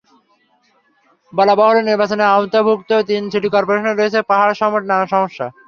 বলা 1.33 1.53
বাহুল্য, 1.55 1.79
নির্বাচনের 1.81 2.31
আওতাভুক্ত 2.33 2.91
তিন 3.09 3.23
সিটি 3.31 3.49
করপোরেশনের 3.55 3.97
রয়েছে 3.97 4.19
পাহাড়সম 4.29 4.71
নানা 4.89 5.07
সমস্যা। 5.13 5.45